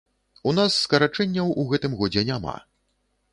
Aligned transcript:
У 0.51 0.53
нас 0.59 0.77
скарачэнняў 0.85 1.51
у 1.65 1.67
гэтым 1.73 1.93
годзе 2.01 2.25
няма. 2.31 2.57